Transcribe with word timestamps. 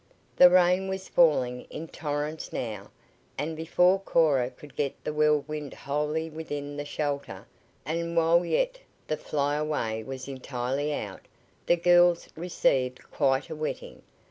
The 0.35 0.49
rain 0.49 0.87
was 0.87 1.07
falling 1.07 1.65
in 1.69 1.87
torrents 1.87 2.51
now, 2.51 2.89
and 3.37 3.55
before 3.55 3.99
Cora 3.99 4.49
could 4.49 4.75
get 4.75 4.95
the 5.03 5.13
Whirlwind 5.13 5.75
wholly 5.75 6.27
within 6.27 6.75
the 6.75 6.85
shelter, 6.85 7.45
and 7.85 8.17
while 8.17 8.43
yet 8.43 8.79
the 9.05 9.15
Flyaway 9.17 10.01
was 10.01 10.27
entirely 10.27 10.91
out; 10.91 11.21
the 11.67 11.75
girls 11.77 12.27
received 12.35 13.11
quite 13.11 13.51
a 13.51 13.55
wetting. 13.55 14.01